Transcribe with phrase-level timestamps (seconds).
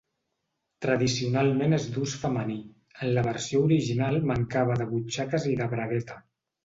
[0.85, 2.57] Tradicionalment és d'ús femení;
[3.05, 6.19] en la versió original mancava de butxaques i de bragueta.